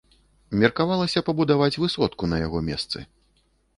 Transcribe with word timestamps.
Меркавалася 0.61 1.23
пабудаваць 1.29 1.75
высотку 1.85 2.23
на 2.33 2.43
яго 2.45 2.67
месцы. 2.71 2.99